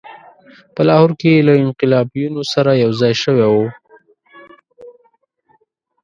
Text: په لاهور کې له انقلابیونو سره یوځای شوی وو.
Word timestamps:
په 0.73 0.81
لاهور 0.87 1.11
کې 1.21 1.45
له 1.47 1.53
انقلابیونو 1.63 2.41
سره 2.53 2.71
یوځای 2.83 3.13
شوی 3.23 3.45
وو. 3.53 3.67